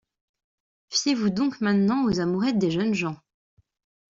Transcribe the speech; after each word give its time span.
Fiez-vous 0.89 1.29
donc 1.29 1.61
maintenant 1.61 2.05
aux 2.05 2.19
amourettes 2.19 2.57
des 2.57 2.71
jeunes 2.71 2.95
gens! 2.95 3.17